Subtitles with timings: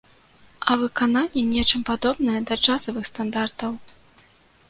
[0.69, 3.71] А выкананне нечым падобнае да джазавых стандартаў!